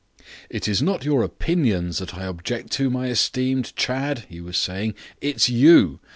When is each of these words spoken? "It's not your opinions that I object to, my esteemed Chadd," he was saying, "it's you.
"It's 0.49 0.81
not 0.81 1.05
your 1.05 1.21
opinions 1.21 1.99
that 1.99 2.15
I 2.15 2.25
object 2.25 2.71
to, 2.71 2.89
my 2.89 3.09
esteemed 3.09 3.75
Chadd," 3.75 4.25
he 4.27 4.41
was 4.41 4.57
saying, 4.57 4.95
"it's 5.21 5.47
you. 5.47 5.99